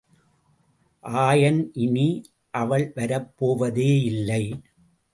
ஆயன் 1.03 1.61
இனி 1.75 2.07
அவள் 2.53 2.91
வரப்போவதேயில்லை! 2.95 4.43